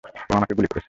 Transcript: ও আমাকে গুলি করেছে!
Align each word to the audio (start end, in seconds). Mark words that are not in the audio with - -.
ও 0.29 0.35
আমাকে 0.37 0.53
গুলি 0.57 0.67
করেছে! 0.67 0.79